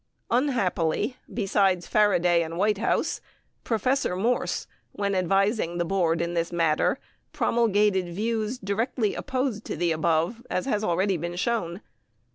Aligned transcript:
Unhappily 0.31 1.17
besides 1.31 1.85
Faraday 1.85 2.41
and 2.41 2.57
Whitehouse 2.57 3.21
Professor 3.63 4.15
Morse 4.15 4.65
(when 4.93 5.13
advising 5.13 5.77
the 5.77 5.85
Board 5.85 6.21
in 6.21 6.33
this 6.33 6.51
matter) 6.51 6.97
promulgated 7.33 8.07
views 8.09 8.57
directly 8.57 9.13
opposed 9.13 9.63
to 9.65 9.75
the 9.75 9.91
above, 9.91 10.41
as 10.49 10.65
has 10.65 10.83
already 10.83 11.17
been 11.17 11.35
shown. 11.35 11.81